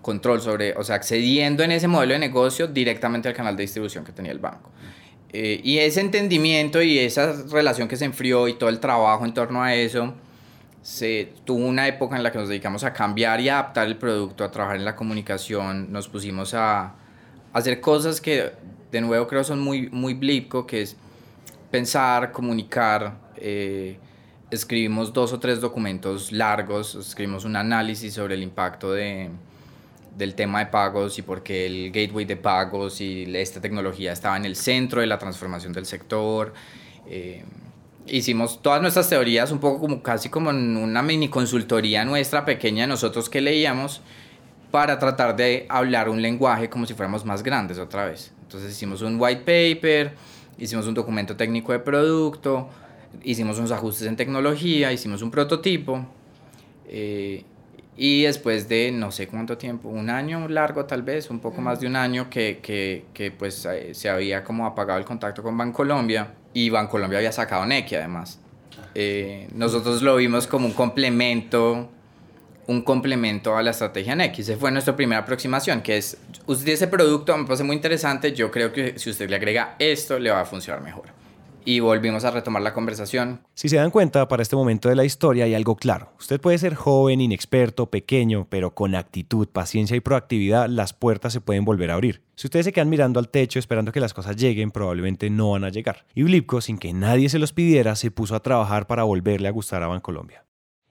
control 0.01 0.41
sobre, 0.41 0.75
o 0.77 0.85
sea, 0.85 0.97
accediendo 0.97 1.63
en 1.63 1.73
ese 1.73 1.89
modelo 1.89 2.13
de 2.13 2.21
negocio 2.21 2.69
directamente 2.69 3.29
al 3.29 3.35
canal 3.35 3.57
de 3.57 3.63
distribución 3.63 4.05
que 4.05 4.13
tenía 4.13 4.33
el 4.33 4.39
banco. 4.39 4.71
Eh, 5.37 5.61
y 5.65 5.79
ese 5.79 6.01
entendimiento 6.01 6.81
y 6.81 6.97
esa 6.97 7.33
relación 7.51 7.89
que 7.89 7.97
se 7.97 8.05
enfrió 8.05 8.47
y 8.47 8.55
todo 8.55 8.71
el 8.71 8.79
trabajo 8.79 9.25
en 9.25 9.35
torno 9.35 9.65
a 9.65 9.75
eso, 9.75 10.15
se 10.81 11.33
tuvo 11.45 11.67
una 11.67 11.89
época 11.89 12.17
en 12.17 12.23
la 12.23 12.31
que 12.31 12.39
nos 12.39 12.49
dedicamos 12.49 12.85
a 12.85 12.93
cambiar 12.93 13.41
y 13.41 13.49
adaptar 13.49 13.89
el 13.89 13.97
producto, 13.97 14.45
a 14.45 14.53
trabajar 14.53 14.77
en 14.77 14.85
la 14.85 14.95
comunicación, 14.95 15.91
nos 15.91 16.07
pusimos 16.07 16.55
a, 16.55 16.95
hacer 17.53 17.81
cosas 17.81 18.21
que 18.21 18.53
de 18.93 19.01
nuevo 19.01 19.27
creo 19.27 19.43
son 19.43 19.59
muy, 19.59 19.89
muy 19.91 20.15
Blipco, 20.15 20.69
que 20.69 20.83
es 20.83 20.97
pensar, 21.69 22.31
comunicar. 22.31 23.17
Eh, 23.37 23.99
escribimos 24.53 25.13
dos 25.13 25.33
o 25.33 25.41
tres 25.41 25.61
documentos 25.61 26.31
largos, 26.31 26.95
escribimos 26.95 27.45
un 27.45 27.57
análisis 27.57 28.15
sobre 28.15 28.37
el 28.37 28.45
impacto 28.45 28.93
de, 28.93 29.31
del 30.17 30.35
tema 30.35 30.61
de 30.61 30.67
pagos 30.67 31.19
y 31.19 31.23
por 31.23 31.43
qué 31.43 31.67
el 31.67 31.91
gateway 31.93 32.25
de 32.25 32.37
pagos 32.37 33.01
y 33.01 33.25
esta 33.37 33.61
tecnología 33.61 34.13
estaba 34.13 34.37
en 34.37 34.45
el 34.45 34.57
centro 34.57 35.01
de 35.01 35.07
la 35.07 35.19
transformación 35.19 35.73
del 35.73 35.87
sector. 35.87 36.55
Eh, 37.09 37.45
hicimos 38.07 38.63
todas 38.63 38.81
nuestras 38.81 39.09
teorías 39.09 39.51
un 39.51 39.59
poco 39.59 39.81
como 39.81 40.03
casi 40.03 40.29
como 40.29 40.51
en 40.51 40.77
una 40.77 41.03
mini 41.03 41.29
consultoría 41.29 42.05
nuestra 42.05 42.45
pequeña 42.45 42.87
nosotros 42.87 43.29
que 43.29 43.41
leíamos 43.41 44.03
para 44.71 44.99
tratar 44.99 45.37
de 45.37 45.67
hablar 45.69 46.09
un 46.09 46.21
lenguaje 46.21 46.69
como 46.69 46.87
si 46.87 46.95
fuéramos 46.95 47.25
más 47.25 47.43
grandes 47.43 47.79
otra 47.79 48.07
vez. 48.07 48.33
Entonces 48.43 48.73
hicimos 48.73 49.03
un 49.03 49.21
white 49.21 49.43
paper, 49.43 50.15
hicimos 50.59 50.87
un 50.87 50.95
documento 50.95 51.37
técnico 51.37 51.73
de 51.73 51.79
producto, 51.79 52.69
hicimos 53.23 53.59
unos 53.59 53.71
ajustes 53.71 54.07
en 54.07 54.17
tecnología, 54.17 54.93
hicimos 54.93 55.23
un 55.23 55.31
prototipo. 55.31 56.07
Eh, 56.89 57.45
y 57.97 58.23
después 58.23 58.69
de 58.69 58.91
no 58.93 59.13
sé 59.13 59.29
cuánto 59.29 59.57
tiempo, 59.57 59.89
un 59.89 60.11
año 60.11 60.49
largo 60.49 60.85
tal 60.85 61.03
vez, 61.03 61.31
un 61.31 61.41
poco 61.41 61.61
más 61.61 61.81
de 61.81 61.87
un 61.87 61.97
año 61.97 62.29
que, 62.29 62.59
que, 62.63 63.05
que 63.15 63.31
pues 63.31 63.65
eh, 63.67 63.95
se 63.95 64.09
había 64.09 64.43
como 64.43 64.67
apagado 64.67 64.99
el 64.99 65.05
contacto 65.05 65.43
con 65.43 65.57
Bancolombia 65.57 66.35
y 66.53 66.71
Bancolombia 66.71 67.19
había 67.19 67.33
sacado 67.33 67.65
Nequi 67.67 67.95
además. 67.95 68.41
Eh, 68.95 69.49
nosotros 69.55 70.03
lo 70.03 70.17
vimos 70.17 70.47
como 70.47 70.67
un 70.67 70.73
complemento 70.73 71.91
un 72.67 72.81
complemento 72.81 73.55
a 73.57 73.63
la 73.63 73.73
estrategia 73.73 74.17
Nequi. 74.17 74.41
Esa 74.41 74.57
fue 74.57 74.71
nuestra 74.71 74.97
primera 74.97 75.21
aproximación, 75.21 75.83
que 75.83 75.99
es, 75.99 76.17
usted 76.47 76.73
ese 76.73 76.89
producto 76.89 77.37
me 77.37 77.45
parece 77.45 77.63
muy 77.63 77.77
interesante, 77.77 78.33
yo 78.33 78.51
creo 78.51 78.73
que 78.73 78.99
si 78.99 79.11
usted 79.11 79.29
le 79.29 79.37
agrega 79.37 79.77
esto, 79.79 80.19
le 80.19 80.31
va 80.31 80.41
a 80.41 80.45
funcionar 80.47 80.83
mejor 80.83 81.14
y 81.65 81.81
volvimos 81.81 82.25
a 82.25 82.31
retomar 82.31 82.63
la 82.63 82.75
conversación. 82.75 83.41
Si 83.55 83.69
se 83.69 83.77
dan 83.77 83.91
cuenta, 83.91 84.29
para 84.29 84.43
este 84.43 84.57
momento 84.57 84.89
de 84.89 84.97
la 84.97 85.05
historia 85.05 85.45
hay 85.45 85.55
algo 85.55 85.77
claro. 85.77 86.13
Usted 86.19 86.41
puede 86.41 86.59
ser 86.59 86.75
joven, 86.75 87.21
inexperto, 87.21 87.91
pequeño, 87.91 88.47
pero 88.49 88.75
con 88.75 88.95
actitud, 88.95 89.49
paciencia 89.49 89.97
y 89.97 90.01
proactividad 90.01 90.69
las 90.69 90.93
puertas 90.93 91.33
se 91.33 91.41
pueden 91.41 91.65
volver 91.65 91.91
a 91.91 91.95
abrir. 91.95 92.23
Si 92.37 92.47
ustedes 92.47 92.67
se 92.67 92.73
quedan 92.73 92.91
mirando 92.91 93.21
al 93.21 93.29
techo 93.29 93.59
esperando 93.59 93.93
que 93.93 94.01
las 94.01 94.15
cosas 94.15 94.37
lleguen, 94.37 94.71
probablemente 94.71 95.31
no 95.31 95.53
van 95.53 95.65
a 95.65 95.71
llegar. 95.71 96.05
Y 96.15 96.23
Blipco, 96.25 96.61
sin 96.61 96.79
que 96.79 96.93
nadie 96.93 97.29
se 97.29 97.39
los 97.39 97.53
pidiera, 97.53 97.97
se 97.97 98.11
puso 98.11 98.35
a 98.35 98.43
trabajar 98.43 98.87
para 98.87 99.05
volverle 99.05 99.49
a 99.49 99.53
gustar 99.53 99.83
a 99.83 99.87
Bancolombia. 99.89 100.45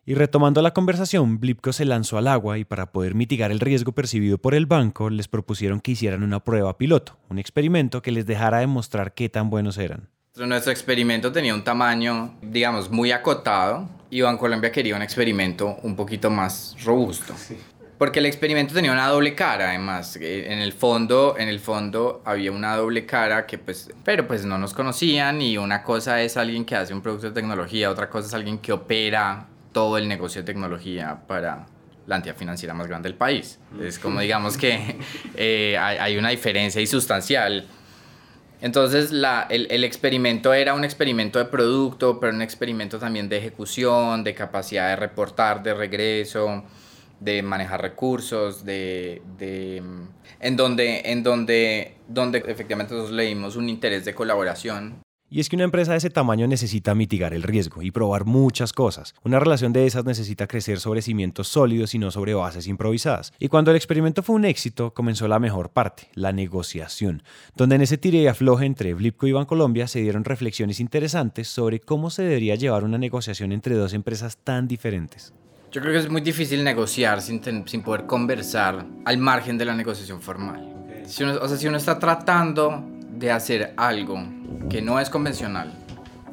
Y 0.05 0.15
retomando 0.15 0.61
la 0.61 0.73
conversación, 0.73 1.39
Blipco 1.39 1.71
se 1.71 1.85
lanzó 1.85 2.17
al 2.17 2.27
agua 2.27 2.57
y 2.57 2.65
para 2.65 2.91
poder 2.91 3.15
mitigar 3.15 3.51
el 3.51 3.61
riesgo 3.61 3.93
percibido 3.93 4.37
por 4.37 4.53
el 4.53 4.65
banco, 4.65 5.09
les 5.09 5.29
propusieron 5.29 5.79
que 5.79 5.91
hicieran 5.91 6.23
una 6.23 6.43
prueba 6.43 6.77
piloto, 6.77 7.17
un 7.29 7.39
experimento 7.39 8.01
que 8.01 8.11
les 8.11 8.25
dejara 8.25 8.59
demostrar 8.59 9.13
qué 9.13 9.29
tan 9.29 9.49
buenos 9.49 9.77
eran. 9.77 10.09
Nuestro 10.35 10.71
experimento 10.71 11.31
tenía 11.31 11.53
un 11.53 11.63
tamaño, 11.63 12.33
digamos, 12.41 12.89
muy 12.89 13.11
acotado 13.11 13.87
y 14.09 14.21
Colombia 14.39 14.71
quería 14.71 14.95
un 14.95 15.03
experimento 15.03 15.77
un 15.83 15.95
poquito 15.95 16.31
más 16.31 16.75
robusto. 16.83 17.35
Porque 17.99 18.17
el 18.17 18.25
experimento 18.25 18.73
tenía 18.73 18.91
una 18.91 19.07
doble 19.09 19.35
cara, 19.35 19.69
además. 19.69 20.17
En 20.19 20.57
el 20.57 20.73
fondo, 20.73 21.35
en 21.37 21.49
el 21.49 21.59
fondo 21.59 22.23
había 22.25 22.51
una 22.51 22.75
doble 22.75 23.05
cara 23.05 23.45
que 23.45 23.59
pues, 23.59 23.91
pero 24.03 24.27
pues 24.27 24.43
no 24.43 24.57
nos 24.57 24.73
conocían 24.73 25.39
y 25.39 25.59
una 25.59 25.83
cosa 25.83 26.19
es 26.23 26.35
alguien 26.35 26.65
que 26.65 26.75
hace 26.75 26.95
un 26.95 27.03
producto 27.03 27.27
de 27.27 27.33
tecnología, 27.33 27.91
otra 27.91 28.09
cosa 28.09 28.27
es 28.27 28.33
alguien 28.33 28.57
que 28.57 28.71
opera 28.71 29.45
todo 29.71 29.99
el 29.99 30.07
negocio 30.07 30.41
de 30.41 30.47
tecnología 30.47 31.15
para 31.27 31.67
la 32.07 32.15
entidad 32.15 32.35
financiera 32.35 32.73
más 32.73 32.87
grande 32.87 33.07
del 33.07 33.19
país. 33.19 33.59
Es 33.79 33.99
como 33.99 34.19
digamos 34.19 34.57
que 34.57 34.97
eh, 35.35 35.77
hay 35.77 36.17
una 36.17 36.29
diferencia 36.29 36.81
y 36.81 36.87
sustancial 36.87 37.67
entonces 38.63 39.11
la, 39.11 39.45
el, 39.49 39.83
experimento 39.83 40.53
era 40.53 40.73
un 40.73 40.85
experimento 40.85 41.37
de 41.37 41.43
producto, 41.43 42.17
pero 42.21 42.33
un 42.33 42.41
experimento 42.41 42.97
también 42.97 43.27
de 43.27 43.35
ejecución, 43.35 44.23
de 44.23 44.33
capacidad 44.33 44.87
de 44.87 44.95
reportar 44.95 45.61
de 45.61 45.73
regreso, 45.73 46.63
de 47.19 47.43
manejar 47.43 47.81
recursos, 47.81 48.63
de, 48.63 49.21
de 49.37 49.83
en 50.39 50.55
donde, 50.55 51.01
en 51.11 51.23
donde, 51.23 51.97
donde 52.07 52.37
efectivamente 52.47 52.93
nosotros 52.93 53.13
leímos 53.17 53.57
un 53.57 53.67
interés 53.67 54.05
de 54.05 54.15
colaboración 54.15 55.03
y 55.29 55.39
es 55.39 55.49
que 55.49 55.55
una 55.55 55.65
empresa 55.65 55.91
de 55.93 55.97
ese 55.97 56.09
tamaño 56.09 56.47
necesita 56.47 56.93
mitigar 56.93 57.33
el 57.33 57.41
riesgo 57.41 57.81
y 57.81 57.91
probar 57.91 58.25
muchas 58.25 58.71
cosas. 58.71 59.15
Una 59.23 59.39
relación 59.39 59.73
de 59.73 59.87
esas 59.87 60.05
necesita 60.05 60.45
crecer 60.45 60.79
sobre 60.79 61.01
cimientos 61.01 61.47
sólidos 61.47 61.95
y 61.95 61.99
no 61.99 62.11
sobre 62.11 62.35
bases 62.35 62.67
improvisadas. 62.67 63.33
Y 63.39 63.47
cuando 63.47 63.71
el 63.71 63.77
experimento 63.77 64.21
fue 64.21 64.35
un 64.35 64.45
éxito, 64.45 64.93
comenzó 64.93 65.27
la 65.27 65.39
mejor 65.39 65.71
parte, 65.71 66.09
la 66.13 66.31
negociación, 66.31 67.23
donde 67.55 67.77
en 67.77 67.81
ese 67.81 67.97
tire 67.97 68.19
y 68.19 68.27
afloje 68.27 68.65
entre 68.65 68.93
Blipco 68.93 69.25
y 69.25 69.31
Bancolombia 69.31 69.87
se 69.87 70.01
dieron 70.01 70.23
reflexiones 70.23 70.79
interesantes 70.79 71.47
sobre 71.47 71.79
cómo 71.79 72.09
se 72.09 72.23
debería 72.23 72.55
llevar 72.55 72.83
una 72.83 72.97
negociación 72.97 73.51
entre 73.51 73.75
dos 73.75 73.93
empresas 73.93 74.37
tan 74.37 74.67
diferentes. 74.67 75.33
Yo 75.71 75.81
creo 75.81 75.93
que 75.93 75.99
es 75.99 76.09
muy 76.09 76.21
difícil 76.21 76.63
negociar 76.63 77.19
sin, 77.23 77.41
poder 77.83 78.05
conversar 78.05 78.85
al 79.05 79.17
margen 79.17 79.57
de 79.57 79.65
la 79.65 79.73
negociación 79.73 80.21
formal. 80.21 80.69
O 81.41 81.47
sea, 81.47 81.57
si 81.57 81.67
uno 81.67 81.77
está 81.77 81.97
tratando 81.97 82.92
de 83.23 83.31
hacer 83.31 83.73
algo 83.77 84.21
que 84.69 84.81
no 84.81 84.99
es 84.99 85.09
convencional, 85.09 85.71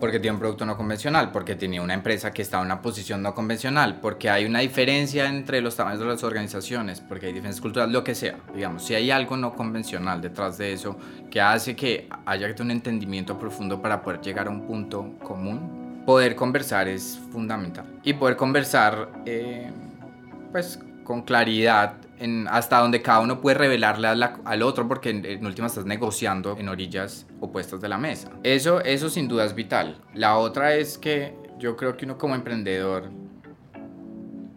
porque 0.00 0.18
tiene 0.18 0.34
un 0.34 0.40
producto 0.40 0.66
no 0.66 0.76
convencional, 0.76 1.30
porque 1.30 1.54
tenía 1.54 1.80
una 1.82 1.94
empresa 1.94 2.32
que 2.32 2.42
estaba 2.42 2.64
en 2.64 2.66
una 2.66 2.82
posición 2.82 3.22
no 3.22 3.32
convencional, 3.32 4.00
porque 4.00 4.28
hay 4.28 4.44
una 4.44 4.58
diferencia 4.58 5.28
entre 5.28 5.60
los 5.60 5.76
tamaños 5.76 6.00
de 6.00 6.06
las 6.06 6.24
organizaciones, 6.24 7.00
porque 7.00 7.26
hay 7.26 7.32
diferencias 7.32 7.60
culturales, 7.60 7.92
lo 7.92 8.02
que 8.02 8.16
sea. 8.16 8.38
Digamos, 8.52 8.84
si 8.84 8.96
hay 8.96 9.12
algo 9.12 9.36
no 9.36 9.54
convencional 9.54 10.20
detrás 10.20 10.58
de 10.58 10.72
eso 10.72 10.96
que 11.30 11.40
hace 11.40 11.76
que 11.76 12.08
haya 12.26 12.52
un 12.58 12.72
entendimiento 12.72 13.38
profundo 13.38 13.80
para 13.80 14.02
poder 14.02 14.20
llegar 14.20 14.48
a 14.48 14.50
un 14.50 14.66
punto 14.66 15.16
común, 15.22 16.02
poder 16.04 16.34
conversar 16.34 16.88
es 16.88 17.20
fundamental. 17.30 17.84
Y 18.02 18.14
poder 18.14 18.34
conversar, 18.34 19.10
eh, 19.26 19.70
pues, 20.50 20.80
con 21.04 21.22
claridad 21.22 21.99
hasta 22.48 22.78
donde 22.78 23.02
cada 23.02 23.20
uno 23.20 23.40
puede 23.40 23.56
revelarle 23.56 24.08
al 24.08 24.62
otro 24.62 24.86
porque 24.86 25.10
en, 25.10 25.24
en, 25.24 25.46
última 25.46 25.66
estás 25.66 25.86
negociando 25.86 26.56
en 26.58 26.68
orillas 26.68 27.26
opuestas 27.40 27.80
de 27.80 27.88
la 27.88 27.98
mesa. 27.98 28.30
Eso, 28.42 28.80
eso 28.80 29.08
sin 29.08 29.28
duda 29.28 29.44
es 29.44 29.54
vital. 29.54 30.00
La 30.14 30.36
otra 30.36 30.74
es 30.74 30.98
que 30.98 31.34
yo 31.58 31.76
creo 31.76 31.96
que 31.96 32.04
uno 32.04 32.18
como 32.18 32.34
emprendedor 32.34 33.10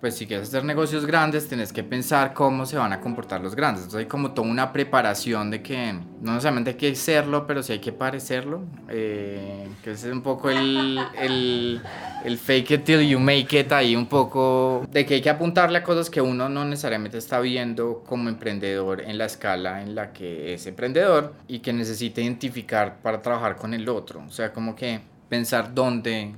pues 0.03 0.15
si 0.15 0.27
quieres 0.27 0.49
hacer 0.49 0.65
negocios 0.65 1.05
grandes, 1.05 1.47
tienes 1.47 1.71
que 1.71 1.81
pensar 1.81 2.33
cómo 2.33 2.65
se 2.65 2.75
van 2.75 2.91
a 2.91 2.99
comportar 2.99 3.39
los 3.39 3.55
grandes. 3.55 3.83
Entonces 3.83 3.99
hay 4.01 4.09
como 4.09 4.33
toda 4.33 4.49
una 4.49 4.73
preparación 4.73 5.49
de 5.49 5.61
que 5.61 5.93
no 5.93 6.33
necesariamente 6.33 6.71
hay 6.71 6.75
que 6.75 6.93
serlo, 6.93 7.47
pero 7.47 7.63
sí 7.63 7.71
hay 7.71 7.79
que 7.79 7.93
parecerlo. 7.93 8.65
Eh, 8.89 9.65
que 9.81 9.91
es 9.91 10.03
un 10.03 10.21
poco 10.21 10.49
el, 10.49 10.99
el, 11.21 11.81
el, 12.25 12.37
fake 12.37 12.71
it 12.71 12.83
till 12.83 12.99
you 12.99 13.17
make 13.17 13.57
it, 13.57 13.71
ahí 13.71 13.95
un 13.95 14.07
poco 14.07 14.85
de 14.91 15.05
que 15.05 15.13
hay 15.13 15.21
que 15.21 15.29
apuntarle 15.29 15.77
a 15.77 15.83
cosas 15.83 16.09
que 16.09 16.19
uno 16.19 16.49
no 16.49 16.65
necesariamente 16.65 17.17
está 17.17 17.39
viendo 17.39 18.03
como 18.05 18.27
emprendedor 18.27 18.99
en 18.99 19.17
la 19.17 19.23
escala 19.23 19.83
en 19.83 19.95
la 19.95 20.11
que 20.11 20.53
es 20.53 20.67
emprendedor 20.67 21.33
y 21.47 21.59
que 21.59 21.71
necesita 21.71 22.19
identificar 22.19 22.97
para 23.01 23.21
trabajar 23.21 23.55
con 23.55 23.73
el 23.73 23.87
otro. 23.87 24.21
O 24.27 24.31
sea, 24.31 24.51
como 24.51 24.75
que 24.75 24.99
pensar 25.29 25.73
dónde 25.73 26.35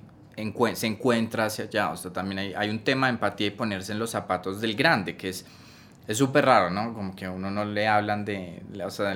se 0.74 0.88
encuentra 0.88 1.46
hacia 1.46 1.65
allá. 1.65 1.92
O 1.92 1.98
sea, 1.98 2.12
también 2.12 2.56
hay, 2.56 2.70
un 2.70 2.80
tema 2.80 3.08
de 3.08 3.13
empatía 3.13 3.48
y 3.48 3.51
ponerse 3.51 3.92
en 3.92 4.00
los 4.00 4.12
zapatos 4.12 4.62
del 4.62 4.75
grande, 4.75 5.15
que 5.15 5.30
es 5.30 5.46
súper 6.13 6.46
raro, 6.46 6.70
¿no? 6.70 6.94
Como 6.94 7.15
que 7.15 7.25
a 7.25 7.32
uno 7.32 7.50
no 7.51 7.65
le 7.65 7.88
hablan 7.88 8.25
de, 8.25 8.62
o 8.84 8.89
sea, 8.89 9.15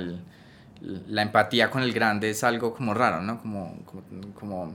la 0.81 1.21
empatía 1.21 1.69
con 1.69 1.83
el 1.83 1.93
grande 1.93 2.29
es 2.29 2.43
algo 2.43 2.73
como 2.73 2.93
raro, 2.93 3.21
¿no? 3.21 3.41
Como, 3.41 3.77
como, 4.33 4.73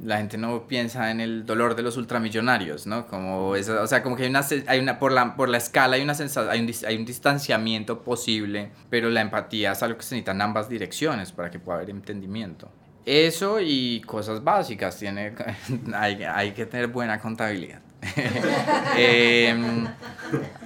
la 0.00 0.16
gente 0.16 0.36
no 0.36 0.66
piensa 0.66 1.12
en 1.12 1.20
el 1.20 1.46
dolor 1.46 1.76
de 1.76 1.82
los 1.82 1.96
ultramillonarios, 1.96 2.86
¿no? 2.86 3.06
Como 3.06 3.54
eso, 3.54 3.80
o 3.80 3.86
sea, 3.86 4.02
como 4.02 4.16
que 4.16 4.24
hay 4.24 4.28
una, 4.28 4.44
hay 4.66 4.80
una 4.80 4.98
por, 4.98 5.12
la, 5.12 5.36
por 5.36 5.48
la 5.48 5.58
escala 5.58 5.94
hay, 5.94 6.02
una 6.02 6.14
hay, 6.50 6.60
un, 6.60 6.72
hay 6.86 6.96
un 6.96 7.04
distanciamiento 7.04 8.02
posible, 8.02 8.72
pero 8.90 9.08
la 9.08 9.20
empatía 9.20 9.72
es 9.72 9.82
algo 9.84 9.96
que 9.96 10.02
se 10.02 10.16
necesita 10.16 10.32
en 10.32 10.42
ambas 10.42 10.68
direcciones 10.68 11.30
para 11.30 11.50
que 11.50 11.60
pueda 11.60 11.78
haber 11.78 11.90
entendimiento. 11.90 12.68
Eso 13.06 13.60
y 13.60 14.00
cosas 14.06 14.42
básicas, 14.42 14.98
tiene, 14.98 15.34
hay, 15.94 16.22
hay 16.22 16.52
que 16.52 16.66
tener 16.66 16.88
buena 16.88 17.20
contabilidad. 17.20 17.80
eh, 18.96 19.54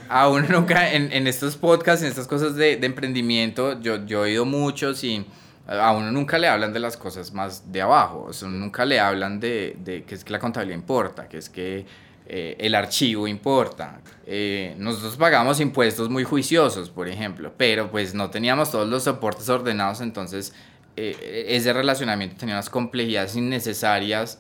a 0.09 0.29
uno 0.29 0.47
nunca, 0.49 0.93
en, 0.93 1.13
en, 1.13 1.27
estos 1.27 1.57
podcasts, 1.57 2.03
en 2.03 2.09
estas 2.09 2.27
cosas 2.27 2.57
de, 2.57 2.77
de, 2.77 2.87
emprendimiento, 2.87 3.81
yo, 3.81 4.05
yo 4.07 4.25
he 4.25 4.31
oído 4.31 4.45
muchos 4.45 5.05
y 5.05 5.25
a 5.67 5.93
uno 5.93 6.11
nunca 6.11 6.39
le 6.39 6.49
hablan 6.49 6.73
de 6.73 6.81
las 6.81 6.97
cosas 6.97 7.33
más 7.33 7.71
de 7.71 7.83
abajo, 7.83 8.31
nunca 8.47 8.85
le 8.85 8.99
hablan 8.99 9.39
de, 9.39 9.77
de 9.85 10.03
que 10.05 10.15
es 10.15 10.25
que 10.25 10.33
la 10.33 10.39
contabilidad 10.39 10.79
importa, 10.79 11.29
que 11.29 11.39
es 11.39 11.49
que 11.49 11.85
eh, 12.31 12.57
el 12.59 12.75
archivo 12.75 13.27
importa. 13.27 14.01
Eh, 14.27 14.75
nosotros 14.79 15.17
pagamos 15.17 15.61
impuestos 15.61 16.11
muy 16.11 16.25
juiciosos, 16.25 16.91
por 16.91 17.09
ejemplo, 17.09 17.53
pero 17.57 17.91
pues 17.91 18.15
no 18.15 18.31
teníamos 18.31 18.71
todos 18.71 18.89
los 18.89 19.05
soportes 19.05 19.49
ordenados, 19.49 20.01
entonces 20.01 20.53
eh, 20.99 21.47
ese 21.49 21.73
relacionamiento 21.73 22.37
tenía 22.37 22.57
unas 22.57 22.69
complejidades 22.69 23.37
innecesarias, 23.37 24.39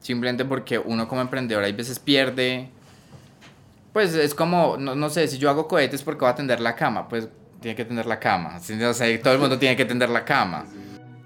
simplemente 0.00 0.44
porque 0.44 0.78
uno 0.78 1.08
como 1.08 1.20
emprendedor 1.20 1.64
hay 1.64 1.72
veces 1.72 1.98
pierde, 1.98 2.68
pues 3.92 4.14
es 4.14 4.34
como, 4.34 4.76
no, 4.76 4.94
no 4.94 5.10
sé, 5.10 5.26
si 5.26 5.38
yo 5.38 5.50
hago 5.50 5.66
cohetes 5.66 6.02
porque 6.02 6.20
voy 6.20 6.30
a 6.30 6.34
tender 6.36 6.60
la 6.60 6.76
cama, 6.76 7.08
pues 7.08 7.28
tiene 7.60 7.74
que 7.74 7.84
tender 7.84 8.06
la 8.06 8.20
cama, 8.20 8.56
o 8.58 8.94
sea, 8.94 9.22
todo 9.22 9.34
el 9.34 9.40
mundo 9.40 9.58
tiene 9.58 9.76
que 9.76 9.84
tender 9.84 10.08
la 10.08 10.24
cama. 10.24 10.64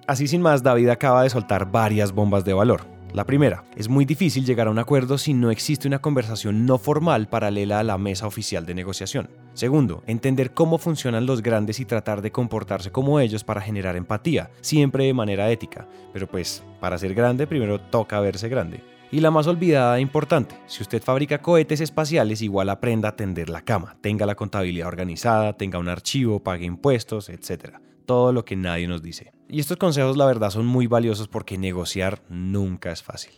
Así 0.07 0.27
sin 0.27 0.43
más, 0.43 0.63
David 0.63 0.89
acaba 0.89 1.23
de 1.23 1.31
soltar 1.31 1.71
varias 1.71 2.13
bombas 2.13 2.45
de 2.45 2.53
valor. 2.53 2.94
La 3.15 3.25
primera, 3.25 3.63
es 3.77 3.89
muy 3.89 4.05
difícil 4.05 4.45
llegar 4.45 4.67
a 4.67 4.73
un 4.73 4.81
acuerdo 4.81 5.19
si 5.19 5.35
no 5.35 5.53
existe 5.53 5.87
una 5.87 6.01
conversación 6.01 6.67
no 6.67 6.79
formal 6.79 7.29
paralela 7.29 7.79
a 7.79 7.85
la 7.85 7.97
mesa 7.97 8.27
oficial 8.27 8.67
de 8.67 8.75
negociación. 8.75 9.31
Segundo, 9.53 10.03
entender 10.09 10.53
cómo 10.53 10.79
funcionan 10.79 11.25
los 11.25 11.41
grandes 11.41 11.79
y 11.79 11.85
tratar 11.85 12.23
de 12.23 12.33
comportarse 12.33 12.91
como 12.91 13.21
ellos 13.21 13.45
para 13.45 13.61
generar 13.61 13.95
empatía, 13.95 14.51
siempre 14.63 15.05
de 15.05 15.15
manera 15.15 15.49
ética. 15.53 15.87
Pero 16.13 16.27
pues, 16.27 16.65
para 16.81 16.99
ser 16.99 17.15
grande 17.15 17.47
primero 17.47 17.81
toca 17.81 18.19
verse 18.19 18.49
grande. 18.49 18.81
Y 19.13 19.21
la 19.21 19.31
más 19.31 19.47
olvidada 19.47 19.97
e 19.99 20.01
importante, 20.01 20.57
si 20.67 20.83
usted 20.83 21.01
fabrica 21.01 21.41
cohetes 21.41 21.81
espaciales, 21.81 22.43
igual 22.43 22.69
aprenda 22.69 23.11
a 23.11 23.17
tender 23.17 23.49
la 23.49 23.63
cama, 23.63 23.97
tenga 24.01 24.27
la 24.27 24.35
contabilidad 24.35 24.89
organizada, 24.89 25.53
tenga 25.53 25.79
un 25.79 25.89
archivo, 25.89 26.43
pague 26.43 26.67
impuestos, 26.67 27.29
etc. 27.29 27.77
Todo 28.07 28.33
lo 28.33 28.45
que 28.45 28.57
nadie 28.57 28.87
nos 28.87 29.03
dice. 29.03 29.33
Y 29.49 29.61
estos 29.61 29.77
consejos 29.77 30.17
la 30.17 30.27
verdad 30.27 30.51
son 30.51 30.67
muy 30.67 30.87
valiosos 30.87 31.29
porque 31.29 31.59
negociar 31.59 32.23
nunca 32.29 32.91
es 32.93 33.03
fácil. 33.03 33.33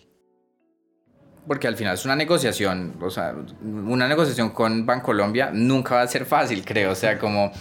Porque 1.46 1.68
al 1.68 1.76
final 1.76 1.94
es 1.94 2.04
una 2.04 2.16
negociación, 2.16 2.96
o 3.00 3.10
sea, 3.10 3.34
una 3.62 4.08
negociación 4.08 4.50
con 4.50 4.84
Bancolombia 4.84 5.50
nunca 5.52 5.94
va 5.96 6.02
a 6.02 6.08
ser 6.08 6.26
fácil, 6.26 6.64
creo. 6.64 6.90
O 6.90 6.94
sea, 6.96 7.18
como, 7.18 7.52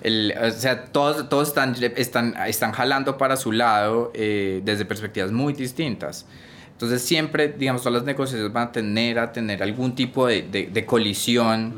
el, 0.00 0.34
o 0.40 0.50
sea, 0.50 0.86
todos, 0.86 1.28
todos 1.28 1.48
están, 1.48 1.74
están, 1.96 2.34
están 2.46 2.72
jalando 2.72 3.18
para 3.18 3.36
su 3.36 3.52
lado 3.52 4.10
eh, 4.14 4.62
desde 4.64 4.86
perspectivas 4.86 5.30
muy 5.30 5.52
distintas. 5.52 6.26
Entonces 6.72 7.02
siempre, 7.02 7.48
digamos, 7.48 7.82
todas 7.82 7.94
las 7.94 8.04
negociaciones 8.04 8.52
van 8.52 8.68
a 8.68 8.72
tener, 8.72 9.18
a 9.18 9.30
tener 9.30 9.62
algún 9.62 9.94
tipo 9.94 10.26
de, 10.26 10.42
de, 10.42 10.86
colisión. 10.86 11.74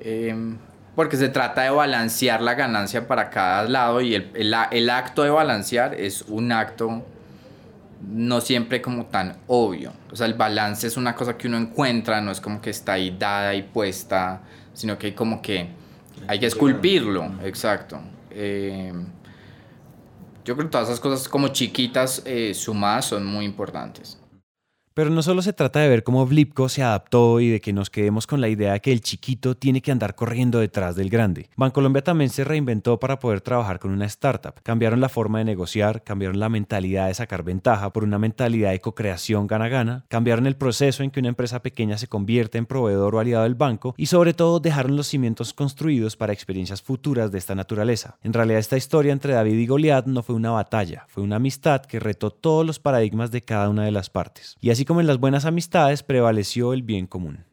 Eh, 0.00 0.34
porque 0.96 1.18
se 1.18 1.28
trata 1.28 1.62
de 1.62 1.70
balancear 1.70 2.40
la 2.40 2.54
ganancia 2.54 3.06
para 3.06 3.28
cada 3.28 3.68
lado 3.68 4.00
y 4.00 4.14
el, 4.14 4.30
el, 4.34 4.90
acto 4.90 5.22
de 5.22 5.30
balancear 5.30 5.94
es 5.94 6.22
un 6.22 6.50
acto 6.50 7.04
no 8.08 8.40
siempre 8.40 8.80
como 8.80 9.06
tan 9.06 9.36
obvio. 9.46 9.92
O 10.10 10.16
sea, 10.16 10.26
el 10.26 10.34
balance 10.34 10.86
es 10.86 10.96
una 10.96 11.14
cosa 11.14 11.36
que 11.36 11.48
uno 11.48 11.58
encuentra, 11.58 12.22
no 12.22 12.30
es 12.30 12.40
como 12.40 12.62
que 12.62 12.70
está 12.70 12.94
ahí 12.94 13.14
dada 13.16 13.54
y 13.54 13.62
puesta, 13.62 14.40
sino 14.72 14.98
que 14.98 15.08
hay 15.08 15.12
como 15.12 15.42
que 15.42 15.68
hay 16.26 16.38
que 16.38 16.46
esculpirlo, 16.46 17.30
exacto. 17.44 18.00
Eh, 18.30 18.92
yo 20.46 20.54
creo 20.54 20.66
que 20.66 20.70
todas 20.70 20.88
esas 20.88 21.00
cosas 21.00 21.28
como 21.28 21.48
chiquitas 21.48 22.22
eh, 22.24 22.54
sumadas 22.54 23.04
son 23.04 23.26
muy 23.26 23.44
importantes. 23.44 24.18
Pero 24.96 25.10
no 25.10 25.22
solo 25.22 25.42
se 25.42 25.52
trata 25.52 25.80
de 25.80 25.90
ver 25.90 26.04
cómo 26.04 26.24
Blipco 26.24 26.70
se 26.70 26.82
adaptó 26.82 27.38
y 27.40 27.50
de 27.50 27.60
que 27.60 27.74
nos 27.74 27.90
quedemos 27.90 28.26
con 28.26 28.40
la 28.40 28.48
idea 28.48 28.72
de 28.72 28.80
que 28.80 28.92
el 28.92 29.02
chiquito 29.02 29.54
tiene 29.54 29.82
que 29.82 29.92
andar 29.92 30.14
corriendo 30.14 30.58
detrás 30.58 30.96
del 30.96 31.10
grande. 31.10 31.50
Bancolombia 31.54 32.02
también 32.02 32.30
se 32.30 32.44
reinventó 32.44 32.98
para 32.98 33.18
poder 33.18 33.42
trabajar 33.42 33.78
con 33.78 33.90
una 33.90 34.06
startup. 34.06 34.54
Cambiaron 34.62 35.02
la 35.02 35.10
forma 35.10 35.40
de 35.40 35.44
negociar, 35.44 36.02
cambiaron 36.02 36.40
la 36.40 36.48
mentalidad 36.48 37.08
de 37.08 37.12
sacar 37.12 37.42
ventaja 37.42 37.92
por 37.92 38.04
una 38.04 38.18
mentalidad 38.18 38.70
de 38.70 38.80
co-creación 38.80 39.46
gana-gana, 39.46 40.06
cambiaron 40.08 40.46
el 40.46 40.56
proceso 40.56 41.02
en 41.02 41.10
que 41.10 41.20
una 41.20 41.28
empresa 41.28 41.60
pequeña 41.60 41.98
se 41.98 42.08
convierte 42.08 42.56
en 42.56 42.64
proveedor 42.64 43.16
o 43.16 43.20
aliado 43.20 43.42
del 43.42 43.54
banco 43.54 43.94
y 43.98 44.06
sobre 44.06 44.32
todo 44.32 44.60
dejaron 44.60 44.96
los 44.96 45.08
cimientos 45.08 45.52
construidos 45.52 46.16
para 46.16 46.32
experiencias 46.32 46.80
futuras 46.80 47.30
de 47.30 47.36
esta 47.36 47.54
naturaleza. 47.54 48.16
En 48.22 48.32
realidad 48.32 48.60
esta 48.60 48.78
historia 48.78 49.12
entre 49.12 49.34
David 49.34 49.58
y 49.58 49.66
Goliat 49.66 50.06
no 50.06 50.22
fue 50.22 50.36
una 50.36 50.52
batalla, 50.52 51.04
fue 51.08 51.22
una 51.22 51.36
amistad 51.36 51.82
que 51.82 52.00
retó 52.00 52.30
todos 52.30 52.64
los 52.64 52.78
paradigmas 52.78 53.30
de 53.30 53.42
cada 53.42 53.68
una 53.68 53.84
de 53.84 53.92
las 53.92 54.08
partes. 54.08 54.56
Y 54.58 54.70
así 54.70 54.85
como 54.86 55.00
en 55.00 55.06
las 55.06 55.18
buenas 55.18 55.44
amistades 55.44 56.02
prevaleció 56.02 56.72
el 56.72 56.82
bien 56.82 57.06
común. 57.06 57.44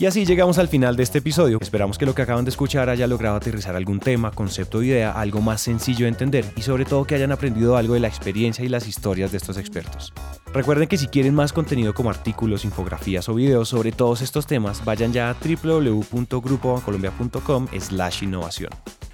Y 0.00 0.06
así 0.06 0.24
llegamos 0.24 0.58
al 0.58 0.68
final 0.68 0.94
de 0.94 1.02
este 1.02 1.18
episodio. 1.18 1.58
Esperamos 1.60 1.98
que 1.98 2.06
lo 2.06 2.14
que 2.14 2.22
acaban 2.22 2.44
de 2.44 2.50
escuchar 2.50 2.88
haya 2.88 3.08
logrado 3.08 3.34
aterrizar 3.34 3.74
algún 3.74 3.98
tema, 3.98 4.30
concepto 4.30 4.78
o 4.78 4.82
idea, 4.84 5.10
algo 5.10 5.40
más 5.40 5.60
sencillo 5.60 6.04
de 6.04 6.10
entender 6.10 6.44
y 6.54 6.62
sobre 6.62 6.84
todo 6.84 7.04
que 7.04 7.16
hayan 7.16 7.32
aprendido 7.32 7.76
algo 7.76 7.94
de 7.94 8.00
la 8.00 8.06
experiencia 8.06 8.64
y 8.64 8.68
las 8.68 8.86
historias 8.86 9.32
de 9.32 9.38
estos 9.38 9.58
expertos. 9.58 10.12
Recuerden 10.54 10.86
que 10.86 10.98
si 10.98 11.08
quieren 11.08 11.34
más 11.34 11.52
contenido 11.52 11.94
como 11.94 12.10
artículos, 12.10 12.64
infografías 12.64 13.28
o 13.28 13.34
videos 13.34 13.70
sobre 13.70 13.90
todos 13.90 14.22
estos 14.22 14.46
temas, 14.46 14.84
vayan 14.84 15.12
ya 15.12 15.30
a 15.30 15.34
www.grupobancolombia.com 15.34 17.66
slash 17.80 18.22
innovación. 18.22 18.70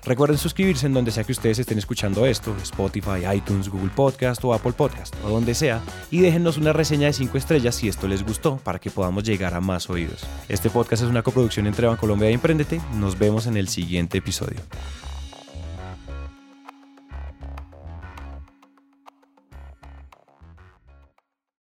Recuerden 0.07 0.37
suscribirse 0.37 0.87
en 0.87 0.93
donde 0.93 1.11
sea 1.11 1.25
que 1.25 1.33
ustedes 1.33 1.59
estén 1.59 1.79
escuchando 1.79 2.27
esto, 2.27 2.55
Spotify, 2.63 3.25
iTunes, 3.35 3.71
Google 3.71 3.91
Podcast 3.95 4.45
o 4.45 4.53
Apple 4.53 4.73
Podcast 4.73 5.15
o 5.25 5.31
donde 5.31 5.55
sea, 5.55 5.81
y 6.11 6.21
déjennos 6.21 6.59
una 6.59 6.75
reseña 6.75 7.07
de 7.07 7.15
5 7.15 7.39
estrellas 7.39 7.75
si 7.75 7.89
esto 7.89 8.07
les 8.07 8.23
gustó 8.23 8.59
para 8.59 8.79
que 8.79 8.91
podamos 8.91 9.25
llegar 9.25 9.55
a 9.55 9.61
más 9.61 9.89
oídos. 9.89 10.27
Este 10.49 10.69
podcast 10.69 11.03
es 11.03 11.09
una 11.09 11.23
coproducción 11.23 11.67
entre 11.67 11.87
Bancolombia 11.87 12.31
y 12.31 12.35
Emprendete. 12.35 12.81
Nos 12.95 13.19
vemos 13.19 13.47
en 13.47 13.57
el 13.57 13.69
siguiente 13.69 14.19
episodio. 14.19 14.61